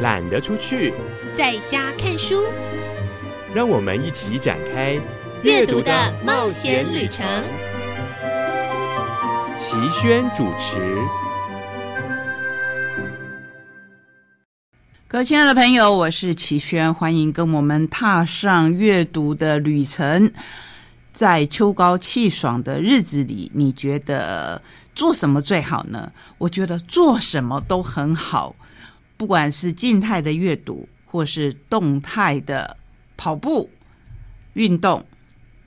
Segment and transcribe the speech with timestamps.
[0.00, 0.94] 懒得出去，
[1.34, 2.42] 在家看书。
[3.54, 4.98] 让我们一起展开
[5.42, 5.92] 阅读的
[6.24, 7.26] 冒险旅程。
[9.54, 10.96] 齐轩主持。
[15.06, 20.32] 各位亲爱的朋友，我是齐轩，欢迎跟我们踏上阅读的旅程。
[21.12, 24.62] 在秋高气爽的日子里，你觉得
[24.94, 26.10] 做什么最好呢？
[26.38, 28.54] 我觉得做什么都很好，
[29.20, 32.78] 不管是静态的阅读，或是动态的
[33.18, 33.68] 跑步
[34.54, 35.04] 运动。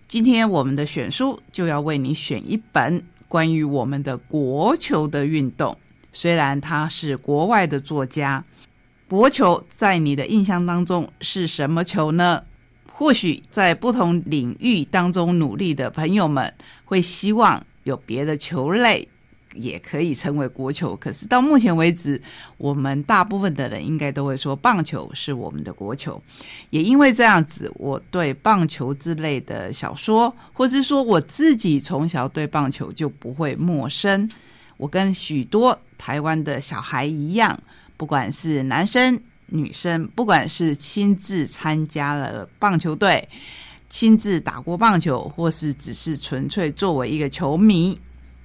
[0.07, 5.77] 今天我们的选书就要为你选一本关于我们的国球的运动，
[6.11, 8.43] 虽然他是国外的作家。
[9.07, 12.43] 国球在你的印象当中是什么球呢？
[12.91, 16.51] 或许在不同领域当中努力的朋友们
[16.85, 19.07] 会希望有别的球类
[19.55, 20.95] 也可以称为国球。
[20.95, 22.21] 可是到目前为止，
[22.57, 26.21] 我们大部分的人应该都会说棒球是我们的国球。
[26.69, 34.29] 也因为这样子，我对棒球之类的小说，或是说我自己从小对棒球就不会陌生。
[34.77, 37.59] 我跟许多台湾的小孩一样。
[37.95, 43.25] 不管是男生女生，不管是亲自参加了棒球队，
[43.87, 47.97] 亲自打过棒球，或是只是纯粹作为一个球迷，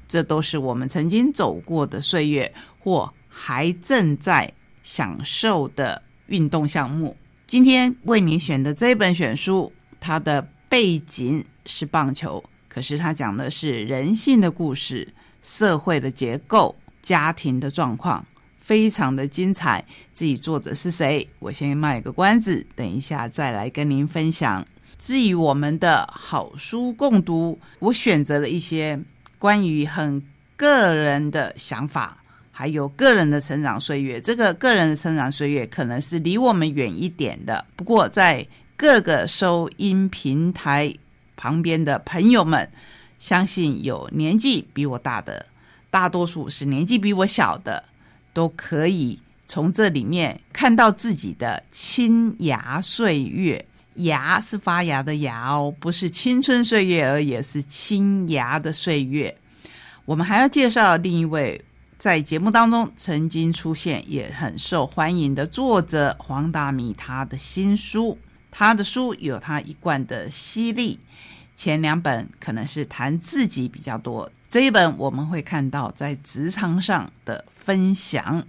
[0.08, 7.16] 这都是我们曾经走过的岁月，或还正在享受的运动项目。
[7.46, 15.06] 今天为你选的这本选书，它的背景是棒球，可是它讲的是人性的故事、
[15.42, 18.24] 社会的结构、家庭的状况。
[18.60, 21.26] 非常的精彩，自己作者是谁？
[21.38, 24.66] 我先卖个关子，等一下再来跟您分享。
[24.98, 29.00] 至于我们的好书共读，我选择了一些
[29.38, 30.22] 关于很
[30.56, 32.18] 个人的想法，
[32.50, 34.20] 还有个人的成长岁月。
[34.20, 38.46] 这个个人的成长岁月可能是离我们远一点的，不过在
[38.76, 40.92] 各个收音平台
[41.36, 42.70] 旁边的朋友们，
[43.18, 45.46] 相信有年纪比我大的，
[45.90, 47.84] 大多数是年纪比我小的。
[48.34, 53.64] 都可以从这里面看到自己的青芽岁月，
[53.98, 59.36] 芽是发芽的芽哦，不是青春岁月，而也是青芽的岁月。
[60.04, 61.64] 我们还要介绍另一位
[61.98, 68.18] 在节目当中曾经出现也很受欢迎的作者黄大米，他的新书，
[68.50, 70.98] 他的书有他一贯的犀利，
[71.56, 74.30] 前两本可能是谈自己比较多。
[74.48, 78.46] 这一本我们会看到在职场上的分享，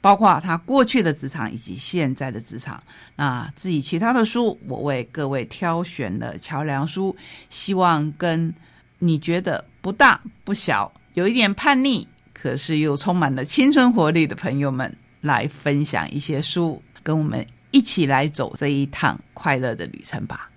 [0.00, 2.82] 包括他过去的职场以及现在的职场。
[3.16, 7.16] 那自己其他的书，我为各位挑选了桥梁书，
[7.48, 8.54] 希望跟
[8.98, 20.50] 你觉得不大不小、有一点叛逆，可是又充满了青春活力的朋友们来分享一些书，跟我们一起来走这一趟快乐的旅程吧。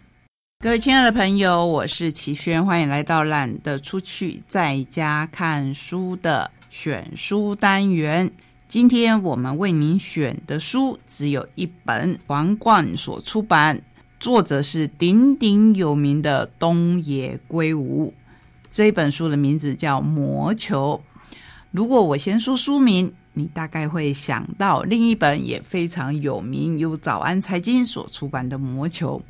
[0.59, 8.31] 各位亲爱的朋友，我是齐轩，欢迎来到懒得出去在家看书的选书单元。
[8.73, 13.83] 今天我们为您选的书只有一本，皇冠所出版，
[14.19, 18.15] 作者是鼎鼎有名的东野圭吾。
[18.71, 21.03] 这本书的名字叫《魔球》。
[21.69, 29.21] 如果我先说书名，你大概会想到另一本也非常有名，由早安财经所出版的《魔球》。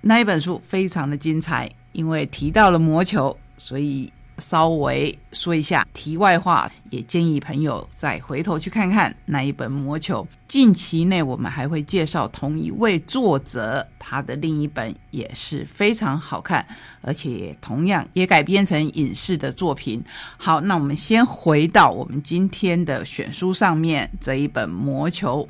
[0.00, 10.26] 那一本书非常的精彩，因为提到了魔球，所以稍微说一下题外话，也建议朋友再回头去看看那一本魔球。
[10.48, 16.64] 近期内我们还会介绍同一位作者他的另一本也是非常好看，
[17.00, 20.02] 而且也同样也改编成影视的作品。
[20.36, 25.48] 好，那我们先回到我们今天的选书上面这一本魔球。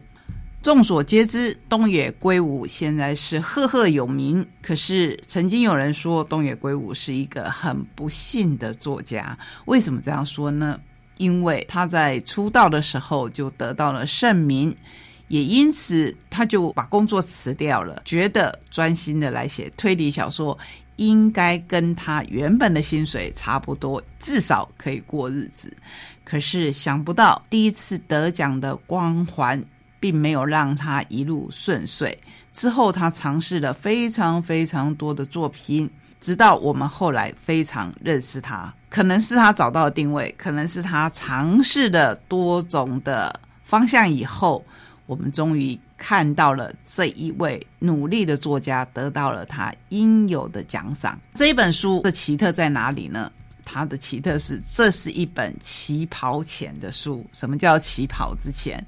[0.65, 4.49] 众所皆知，东野圭吾现在是赫赫有名。
[4.63, 9.39] 可是，曾经有人说东野圭吾是一个很不幸的作家。
[9.67, 10.81] 为什么这样说呢？
[11.19, 14.75] 因为他在出道的时候就得到了盛名，
[15.29, 20.59] 也因此他就把工作辞掉了，觉得专心的来写推理小说
[20.97, 25.77] 应该跟他原本的薪水差不多，至少可以过日子。
[26.25, 29.63] 可是想不到，第一次得奖的光环。
[30.05, 32.19] 并没有让他一路顺遂。
[32.53, 35.89] 之后，他尝试了非常非常多的作品，
[36.21, 38.71] 直到我们后来非常认识他。
[38.91, 44.63] 可能是他找到了定位，可能是他尝试了多种的方向以后，
[45.07, 51.19] 我们终于看到了这一位努力的作家得到了他应有的奖赏。
[51.35, 53.33] 这一本书的奇特在哪里呢？
[53.65, 57.25] 它的奇特是，这是一本起跑前的书。
[57.33, 58.87] 什么叫起跑之前？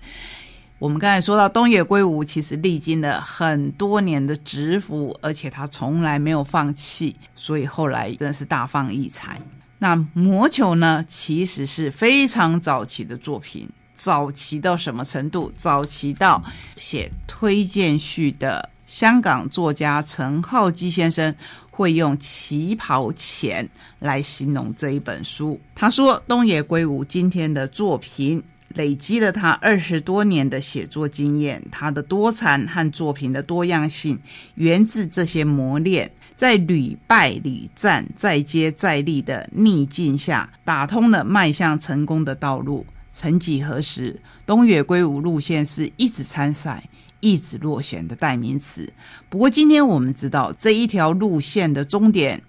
[0.78, 9.40] 我们刚才说到东野圭吾，其实历经了很多年的蛰伏，而且他从来没有放弃，所以后来真的是大放异彩。
[9.78, 15.50] 那《魔球》呢，其实是非常早期的作品，早期到什么程度？
[15.56, 16.44] 早期到
[16.76, 21.34] 写推荐序的香港作家陈浩基先生
[21.70, 23.66] 会用“旗袍钱”
[24.00, 25.58] 来形容这一本书。
[25.74, 28.44] 他说：“东野圭吾今天的作品。”
[28.76, 34.18] 累积了他二十多年的写作经验，他的多产和作品的多样性
[34.54, 42.86] 源自这些磨练，在屡败屡战、再接再厉的逆境下，打通了迈向成功的道路。
[43.12, 46.84] 曾几何时，东野圭吾路线是一直参赛、
[47.20, 48.92] 一直落选的代名词。
[49.30, 52.42] 不过，今天我们知道这一条路线的终点。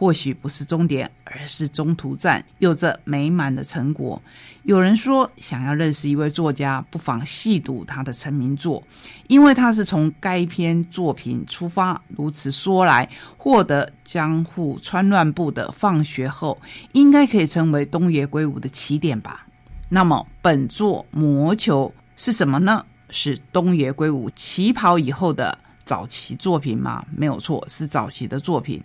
[0.00, 4.22] 或许不是终点，而是中途站，有着美满的成果。
[4.62, 8.82] 有人说，想要认识一位作家，不妨细读他的成名作，
[9.28, 12.00] 因为他是从该篇作品出发。
[12.16, 13.06] 如此说来，
[13.36, 16.58] 获得江户川乱步的放学后，
[16.92, 19.46] 应该可以成为东野圭吾的起点吧？
[19.90, 22.86] 那么，本作《魔球》是什么呢？
[23.10, 27.04] 是东野圭吾起跑以后的早期作品吗？
[27.14, 28.82] 没有错，是早期的作品。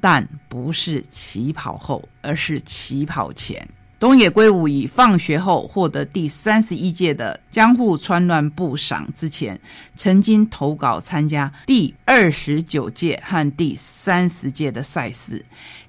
[0.00, 3.68] 但不是起跑后，而是起跑前。
[4.00, 9.60] 东野圭吾以放学后获得第三十一届的江户川乱步赏之前，
[9.96, 15.44] 曾经投稿参加第二十九届和第三十届的赛事。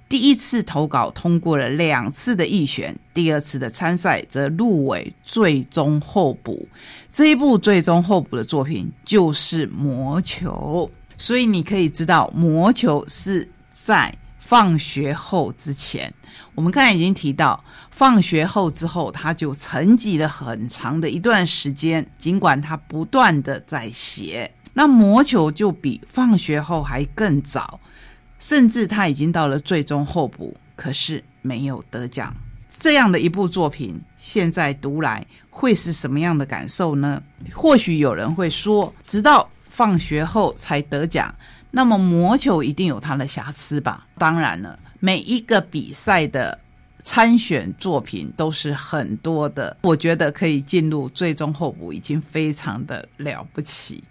[0.08, 6.68] 第一次投稿通过了两次的预选，第二次的参赛则入围最终候补。
[7.14, 13.48] 这一部最终候补的作品就是《魔球》，所以你可以知道，《魔球》是。
[13.90, 16.14] 在放学后之前，
[16.54, 22.08] 我们刚才已经提到，放学后之后，他就沉寂了很长的一段时间。
[22.16, 27.80] 尽管他不断的在写，那魔球就比放学后还更早，
[28.38, 32.32] 甚至他已经到了最终候补，可是没有得奖。
[32.70, 37.20] 这样的一部作品，现在读来会是什么样的感受呢？
[37.56, 41.34] 或许有人会说，直到放学后才得奖。
[41.72, 44.08] 那么魔球一定有它的瑕疵吧？
[44.18, 46.60] 当然了，每一个比赛的
[47.04, 54.04] 参选作品都是很多的，我觉得可以进入最终候补已经非常的了不起。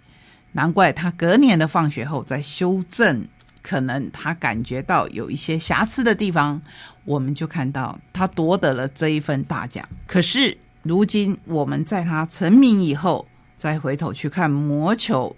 [0.53, 3.27] 难怪他隔年的放学后在修正，
[3.61, 6.61] 可能他感觉到有一些瑕疵的地方，
[7.05, 9.87] 我们就看到他夺得了这一份大奖。
[10.07, 13.27] 可是如今我们在他成名以后，
[13.57, 15.35] 再回头去看魔球。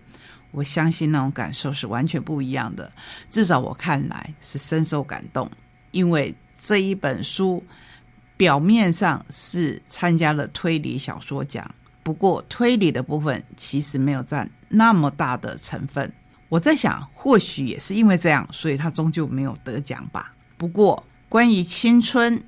[0.51, 2.91] 我相信那种感受是完全不一样的，
[3.29, 5.49] 至少我看来是深受感动。
[5.91, 7.63] 因为这一本书
[8.37, 11.69] 表面上是参加了推理小说奖，
[12.03, 16.11] 不过推理的部分其实没有占那么大的成分。
[16.49, 20.35] 我在想，或许也是因为这样，所以他终究没有得奖吧。
[20.57, 22.43] 不过，关于青春、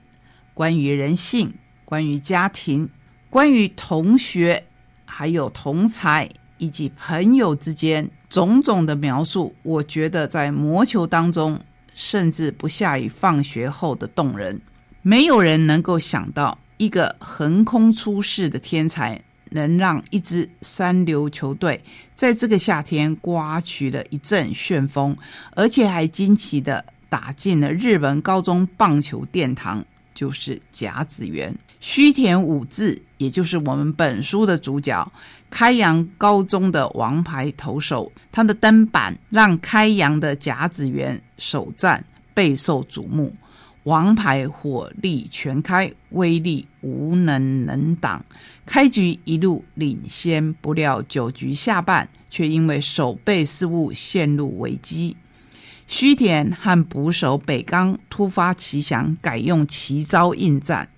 [0.54, 1.54] 关于人性、
[1.86, 2.90] 关于家庭、
[3.30, 4.66] 关于同学，
[5.06, 6.30] 还有同才。
[6.64, 11.60] 以及朋友之间种种的描述，我觉得在魔球当中，
[11.94, 14.62] 甚至不下于放学后的动人。
[15.02, 21.84] 没有人能够想到，一个横空出世的天才，能让一支三流球队
[22.16, 25.18] 在这个夏天刮起了一阵旋风，
[25.58, 31.54] 而且还惊奇的打进了日本高中棒球殿堂，就是甲子园。
[31.82, 35.12] 须田武志，也就是我们本书的主角，
[35.54, 43.36] 开阳高中的王牌投手，他的登板让开阳的甲子园首战备受瞩目。
[43.84, 48.26] 王牌火力全开，威力无能能挡，
[48.66, 55.16] 开局一路领先，不料九局下半却因为守备失误陷入危机。
[55.86, 60.90] 须田和捕手北冈突发奇想，改用奇招应战。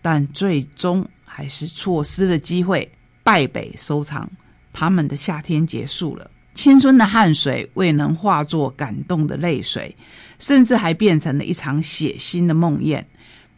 [0.00, 2.92] 但最终还是错失了机会，
[3.24, 4.30] 败北收场。
[4.72, 9.96] 他们的夏天结束了，青春的汗水未能化作感动的泪水，
[10.38, 13.04] 甚至还变成了一场血腥的梦魇。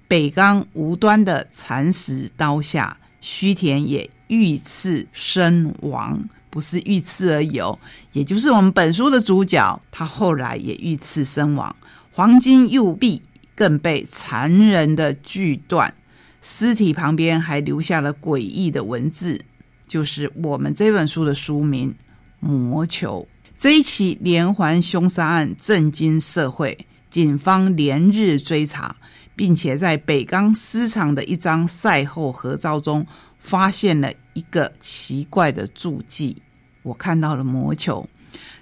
[0.08, 7.78] 北冈无端的惨死刀下，须田也遇刺身亡，不是遇刺而已哦，
[8.12, 11.74] 也就是我们本书的主角，他后来也遇刺身亡。
[12.12, 13.22] 黄金右臂
[13.54, 15.92] 更被残忍的锯断。
[16.40, 19.44] 尸体旁边还留下了诡异的文字，
[19.86, 21.94] 就是我们这本书的书名
[22.46, 23.26] 《魔球》。
[23.58, 28.96] 这一起连环凶杀案震惊社会，警方连日追查，
[29.34, 33.06] 并且在北钢私厂的一张赛后合照中
[33.38, 36.42] 发现了一个奇怪的足迹，
[36.82, 38.06] 我看到了魔球。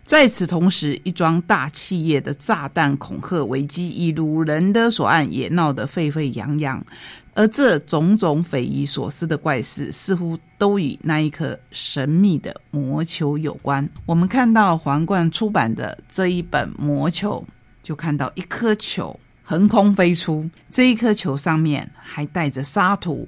[0.04, 6.84] 在此同时，一桩大企业的炸弹恐吓危机以掳人的所案也闹得沸沸扬扬，
[7.32, 13.88] 而这种种匪夷所思的怪事，似乎都与那一颗神秘的魔球有关。
[14.04, 17.42] 我们看到皇冠出版的这一本魔球，
[17.82, 23.26] 就看到一颗球横空飞出，这一颗球上面还带着沙土，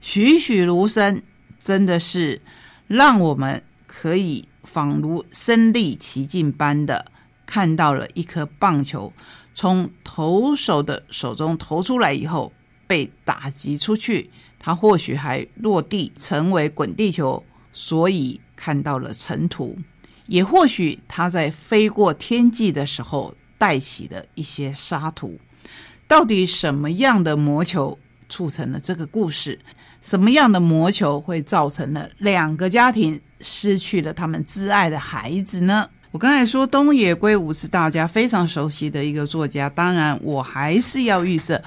[0.00, 1.22] 栩栩如生，
[1.58, 2.40] 真的是
[2.86, 4.48] 让我们可以。
[4.64, 7.06] 仿如身历其境般的
[7.46, 9.12] 看到了一颗棒球
[9.54, 12.52] 从投手的手中投出来以后
[12.86, 19.76] 被打击出去，它或许还落地成为滚地球，所以看到了尘土；
[20.26, 25.38] 也或许它在飞过天际的时候带起的一些沙土。
[26.06, 29.58] 到底什么样的魔球促成了这个故事？
[30.04, 33.18] 什么样的魔球会造成了两个家庭？
[33.40, 35.88] 失去了他们挚爱的孩子呢？
[36.10, 41.62] 我刚才说东野圭吾是大家非常熟悉的一个作家，当然我还是要预设，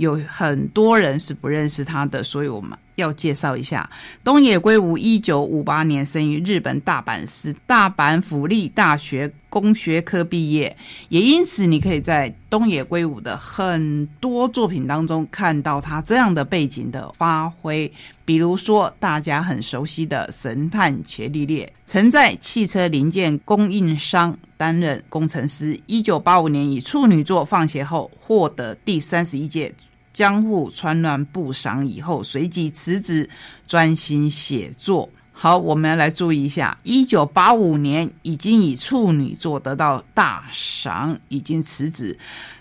[0.00, 2.76] 有很多人是不认识他的，所以我们。
[2.96, 3.88] 要介绍一下
[4.22, 10.76] 东野圭吾，一九五八年生于日本大阪市大阪府立大学工学科毕业，
[11.08, 17.90] 也因此你可以在东野圭吾的很多作品当中看到他这样的背景的发挥，
[18.26, 25.78] 比如说大家很熟悉的《神探伽利略》，曾在汽车零件供应商担任工程师。
[25.86, 29.72] 一九八五年以处女作《放学后》获得第三十一届。
[30.12, 33.28] 江户川乱不赏以后，随即辞职，
[33.66, 35.08] 专心写作。
[35.32, 42.18] 好，我们来注意一下，一九八五年已经以处女作得到大赏，已经辞职。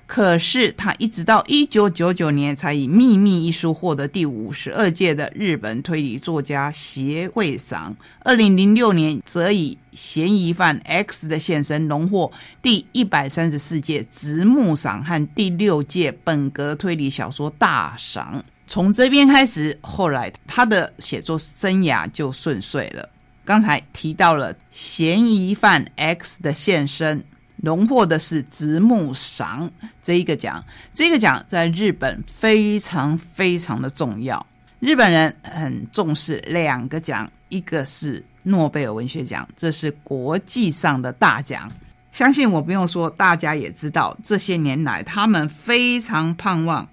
[0.10, 7.96] 可是他一直到一九九九年才以《秘密》一书获得第五十二届的日本推理作家协会赏。
[8.22, 18.44] 二零零六年则以《嫌疑犯 X 的现身》荣获第一百三十四届直木赏和第六届本格推理小说大赏。
[18.66, 23.08] 从这边开始，后来他的写作生涯就顺遂了。
[23.46, 27.20] 刚才提到了《嫌疑犯 X 的现身》。
[27.62, 29.70] 荣获的是直木赏
[30.02, 30.64] 这一个奖，
[30.94, 34.46] 这个奖在日本非常非常的重要。
[34.80, 41.70] 日本人很重视两个奖，一个是诺贝尔文学奖，这是国际上的大奖。
[42.12, 46.88] 相信我不用说，大家也知道，这些年来他们非常盼望，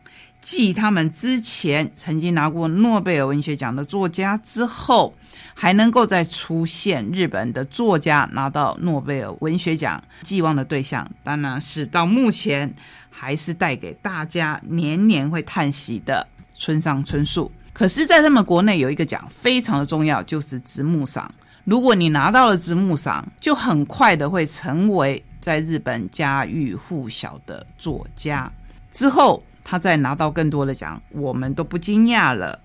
[0.49, 5.13] 继他们之前曾经拿过诺贝尔文学奖的作家之后。
[5.59, 12.75] 还能够再出现日本的作家拿到诺贝尔文学奖，寄望的对象当然是到目前
[13.09, 17.51] 还是带给大家年年会叹息的村上春树。
[17.73, 21.35] 可是，在他们国内有一个奖非常的重要，就是直木赏。
[21.65, 28.53] 如果你拿到了直木赏，就很快的会成为在日本家喻户晓的作家。
[28.93, 32.61] 之后，他再拿到更多的奖，我们都不惊讶了，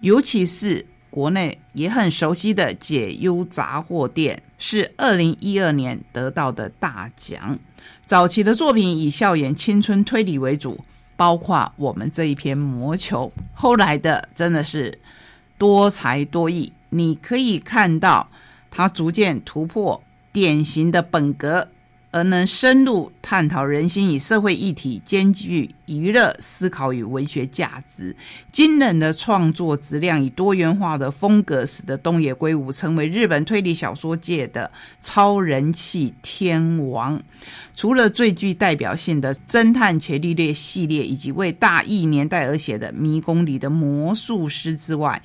[0.00, 0.84] 尤其是。
[1.14, 7.56] 国内也很熟悉的解忧杂货店是二零一二年得到的大奖。
[8.04, 10.84] 早期的作品以校园青春推理为主，
[11.14, 13.32] 包括我们这一篇《魔球》。
[13.54, 14.98] 后来的真的是
[15.56, 18.28] 多才多艺，你可以看到
[18.68, 21.68] 他逐渐突破典型的本格。
[22.14, 28.14] 而能深入探讨人心与社会议题，兼具娱乐思考与文学价值，
[28.52, 37.20] 惊人的创作质量与多元化的风格，使得东野圭吾成为日本推理小说界的超人气天王。
[37.74, 45.20] 除了最具代表性的侦探伽利略系列，以及为大义年代而写的《迷宫里的魔术师》之外，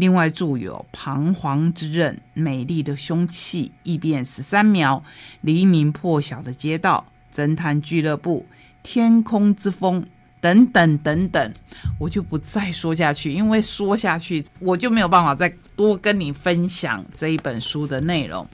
[0.00, 5.04] 另外著有《彷徨之刃》《美丽的凶器》《异变十三秒》
[5.42, 7.04] 《黎明破晓的街道》
[7.38, 8.40] 《侦探俱乐部》
[8.82, 10.02] 《天空之风》
[10.40, 11.52] 等等等等，
[11.98, 18.48] 我就不再说下去，因为说下去我就没有办法再多跟你分享这一本书的内容。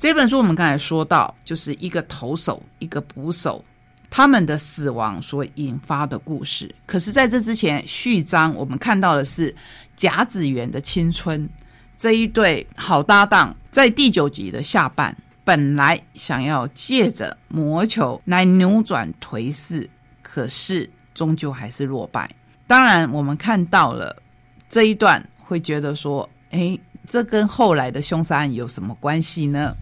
[0.00, 3.64] 这本书我们刚才说到，就是一个投手，一个捕手。
[4.14, 9.56] 他们的死亡所引发的故事，可是在这之前，序章我们看到的是
[9.96, 11.48] 甲子园的青春
[11.96, 19.88] 这一对好搭档，在第九集的下半，本来想要借着魔球来扭转颓势，
[20.20, 22.30] 可是终究还是落败。
[22.66, 24.14] 当然，我们看到了
[24.68, 26.78] 这一段，会觉得说，哎，
[27.08, 29.74] 这跟后来的凶杀案有什么关系呢？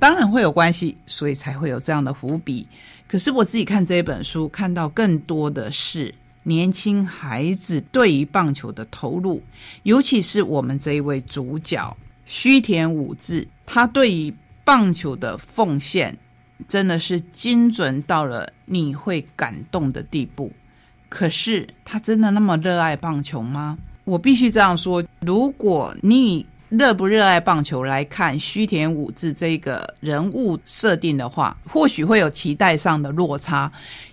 [0.00, 2.66] 当然会有关系，所以才会有这样的伏笔。
[3.14, 9.40] 可是我自己看这一本书，看到更多的是年轻孩子对于棒球的投入，
[9.84, 16.18] 尤其是我们这一位主角须田武志，他对于棒球的奉献
[16.66, 20.52] 真的是精准到了你会感动的地步。
[21.08, 23.78] 可是他真的那么热爱棒球吗？
[24.02, 26.44] 我必须这样说：如果你
[26.76, 33.70] 热不热爱棒球来看须田武志这个人物设定的话，或许会有期待上的落差，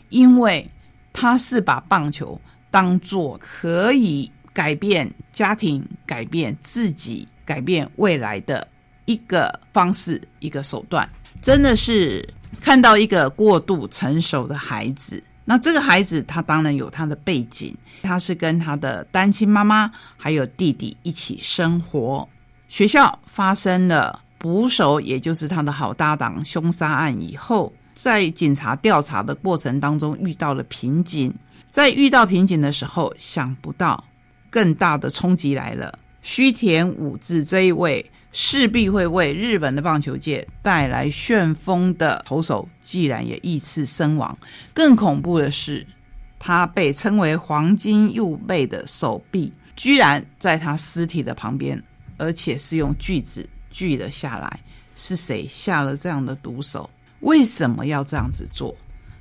[0.10, 0.70] 因为
[1.14, 2.40] 他是把棒球
[2.70, 8.68] 当做可以改变家庭、改变自己、改变未来的
[9.06, 11.08] 一个方式、一个手段。
[11.42, 12.28] 真的是
[12.60, 15.24] 看到一个过度成熟的孩子。
[15.44, 22.30] 那这个孩子他当然有他的背景，他是跟他的单亲妈妈还有弟弟一起生活。
[22.72, 31.34] 学校发生了捕手，也就是他的好搭档凶杀案以后，在警察调查的过程当中遇到了瓶颈。
[31.70, 34.02] 在遇到瓶颈的时候，想不到
[34.50, 36.00] 更大的冲击来了。
[36.22, 44.38] 须田武志这一位势必会为日本的棒球界带来旋风的投手，既然也遇刺身亡。
[44.74, 45.86] 更恐怖的是，
[46.40, 51.84] 他被称为“黄金右背”的手臂，居然在他尸体的旁边。
[52.22, 54.60] 而且是用锯子锯了下来，
[54.96, 56.88] 是谁下了这样的毒手？
[57.22, 58.76] 为什么要这样子做？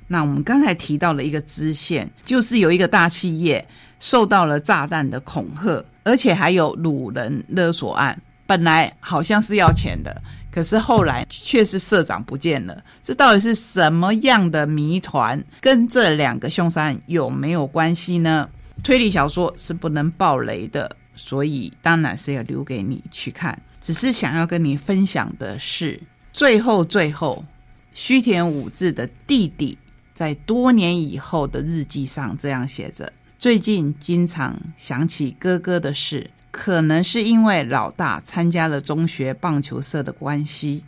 [0.07, 3.67] 那我们刚才提到了一个支线，就是有一个大企业
[3.99, 8.21] 受到了炸弹的恐吓，而且还有掳人勒索案。
[8.45, 12.83] 本来好像是要钱的，可是后来却是社长不见了。
[13.03, 15.43] 这到底是什么样的谜团？
[15.59, 18.47] 跟这两个凶杀案有没有关系呢？
[18.83, 20.97] 推理小说是不能爆雷的。
[21.15, 25.99] 所以当然是要留给你去看，只是想要跟你分享的是，
[26.31, 27.45] 最后最后，
[27.93, 29.77] 须田武志的弟弟
[30.13, 40.83] 在多年以后的日记上这样写着：最近经常想起哥哥的事，可能是因为老大参加了中学棒球社的关系。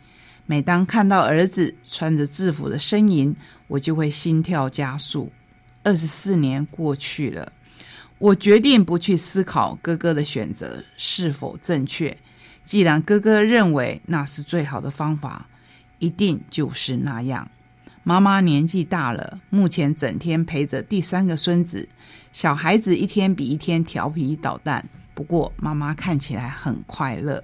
[0.46, 3.36] 每当看到儿子穿着制服的身影，
[3.68, 5.32] 我就会心跳加速。
[5.84, 7.52] 二十四年过去了。
[8.24, 12.18] 我决定不去思考哥哥的选择是否正确。
[12.64, 15.48] 既然哥哥认为那是最好的方法，
[16.00, 17.52] 一定就是那样。
[18.04, 21.90] 妈妈年纪大了，目前整天陪着第三个孙子，
[22.32, 24.88] 小孩子一天比一天调皮捣蛋。
[25.14, 27.44] 不过妈妈看起来很快乐。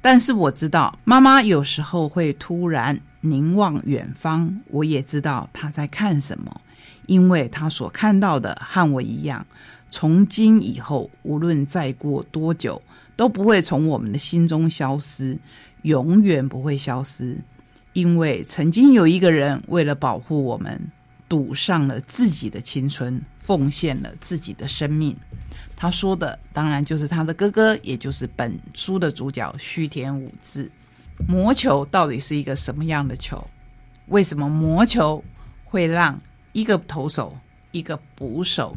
[0.00, 4.60] 但是我知道，妈妈有时候会突然凝望远方。
[4.70, 6.60] 我也知道她在看什么，
[7.06, 9.46] 因为她所看到的和我一样。
[9.90, 12.80] 从今以后，无论再过多久，
[13.16, 15.36] 都不会从我们的心中消失，
[15.82, 17.38] 永远不会消失。
[17.92, 20.80] 因为曾经有一个人为了保护我们，
[21.28, 25.16] 赌上了自己的青春，奉献了自己的生命。
[25.74, 30.70] 他说的当然就是他的哥哥，也就是本书的主角须田武志。
[31.26, 33.44] 魔球到底是一个什么样的球？
[34.06, 35.22] 为什么魔球
[35.64, 36.20] 会让
[36.52, 37.36] 一个投手、
[37.72, 38.76] 一个捕手？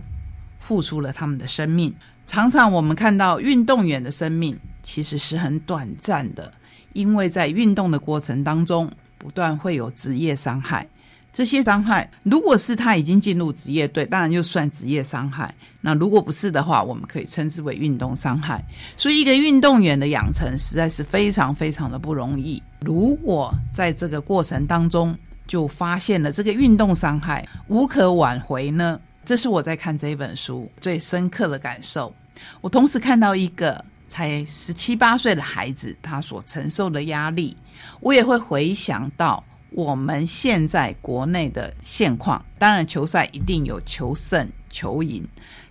[0.66, 1.94] 付出了他们的生命。
[2.26, 6.52] 常常我们看到运动员的生命其实是很短暂的，
[6.94, 10.88] 因为在运动的过程当中，不断会有职业伤害。
[11.34, 15.54] 这些伤害，如果是他已经进入职业队，当然就算职业伤害。
[15.82, 18.64] 那如果不是的话，我们可以称之为运动伤害。
[18.96, 22.62] 所以，一个运动员的养成实在是非常非常的不容易。
[22.82, 29.00] 如果在这个过程当中就发现了这个运动伤害，无可挽回呢？
[29.26, 32.14] 这是我在看这一本书最深刻的感受。
[32.62, 37.56] 我同时看到一个才十七八岁的孩子，他所承受的压力，
[38.02, 42.44] 我也会回想到我们现在国内的现况。
[42.60, 45.24] 当然，球赛一定有求胜、求赢；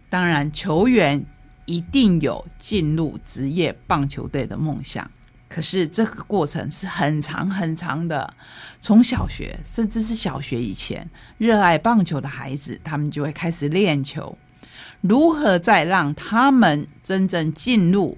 [0.09, 1.25] 当然，球员
[1.67, 5.09] 一定有进入职业棒球队的梦想。
[5.53, 8.33] 可是这个过程是很长很长的，
[8.81, 14.39] 从小学甚至是小学以前，热爱棒球的孩子，他们就会开始练球。
[15.03, 18.17] 如何在让他们真正进入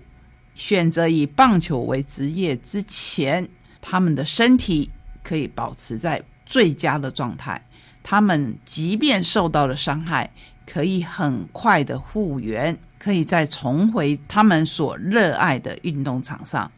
[0.55, 3.49] 选择以棒球为职业之前，
[3.81, 4.93] 他们的身体
[5.25, 7.67] 可以保持在最佳的状态？
[8.05, 10.31] 他们即便受到了伤害，
[10.65, 16.71] 可以很快的复原，可以再重回他们所热爱的运动场上。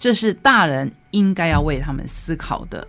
[0.00, 2.88] 这是大人应该要为他们思考的。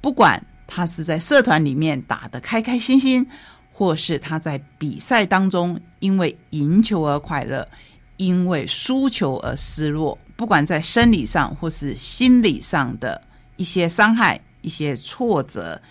[0.00, 3.28] 不管他是在社团里面打得开开心心，
[3.70, 7.68] 或是他在比赛当中因为赢球而快乐，
[8.16, 13.20] 因为输球而失落，不管在生理上或是心理上的
[13.56, 15.82] 一些伤害、一些挫折、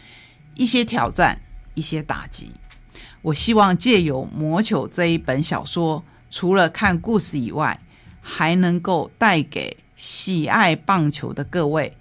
[0.55, 1.39] 一些挑战、
[1.75, 2.51] 一些打击。
[3.21, 7.79] 我希望借由《魔球》这一本小说，除了看故事以外，
[8.21, 11.91] 还能够带给喜爱棒球的各位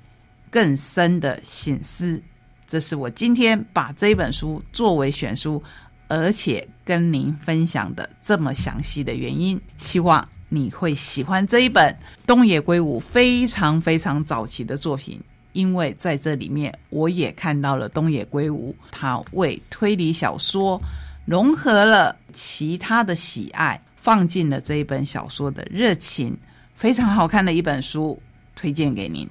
[0.50, 2.22] 更深的醒思。
[2.66, 5.62] 这是我今天把这本书作为选书，
[6.06, 9.60] 而且跟您分享的这么详细的原因。
[9.78, 15.20] 希望你会喜欢这一本东野圭吾非常非常早期的作品。
[15.52, 20.78] 因为在这里面，我也看到了东野圭吾，他为推理小说
[21.24, 26.36] 融合了其他的喜爱，放进了这一本小说的热情，
[26.76, 28.20] 非常好看的一本书，
[28.54, 29.28] 推荐给您。